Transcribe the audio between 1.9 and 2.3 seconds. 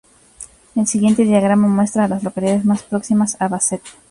a las